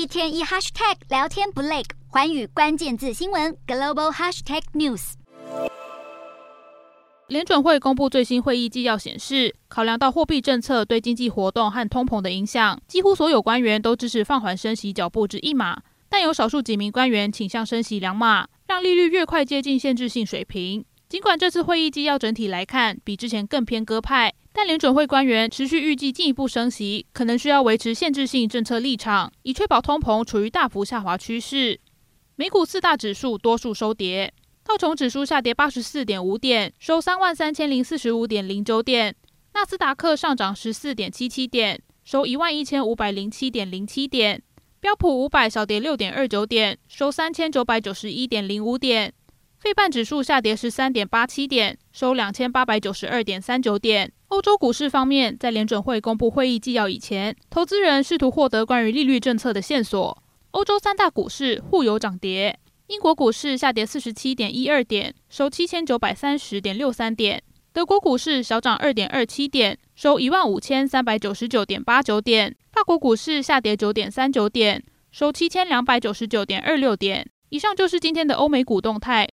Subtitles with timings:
[0.00, 5.12] 一天一 hashtag 聊天不累，环宇关键字新闻 global hashtag news。
[7.28, 20.82] 联准会公布最新会议纪要显示，考量到货币政策对经济活动和通膨的影响，几乎所有官员都支持放缓升息脚步至一码，但有少数几名官员倾向升息两码，让利率越快接近限制性水平。
[21.10, 31.80] 尽管这次会议纪要整体来看比之前更偏鸽派，但联准会官员持续预计进一步升息，可能需要维持限制性政策立场，以确保通膨处于大幅下滑趋势。
[32.36, 34.32] 美股四大指数多数收跌，
[34.64, 39.12] 道琼指数下跌八十四点五点，收三万三千零四十五点零九点；
[39.54, 44.38] 纳斯达克上涨十四点七七点，收一万一千五百零七点零七点；
[44.78, 49.12] 标普五百小跌六点二九点，收三千九百九十一点零五点。
[49.60, 54.10] 费半指数下跌十三点八七点，收两千八百九十二点三九点。
[54.28, 60.22] 欧洲股市方面，在联准会公布会议纪要以前，投资人试图获得关于利率政策的线索。
[60.52, 67.38] 欧洲三大股市互有涨跌，英国股市下跌四十七点一二点，收七千九百三十点六三点；
[67.74, 77.28] 德国股市小涨二点二七点，收一万五千三百九十九点八九点；法国股市下跌九点三九点，收七千两百九十九点二六点。
[77.50, 79.26] 以上就是今天的欧美股动态。